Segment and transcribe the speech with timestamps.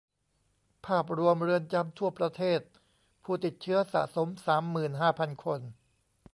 [0.85, 2.61] ภาพรวมเรือนจำทั่วประเทศ
[3.23, 5.59] ผู้ติดเชื้อสะสมสามหมื่นห้าพันคน